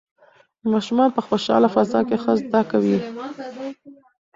ماشومان 0.73 1.09
په 1.15 1.21
خوشحاله 1.27 1.67
فضا 1.75 1.99
کې 2.07 2.15
ښه 2.23 2.33
زده 2.41 2.61
کوي. 2.71 2.97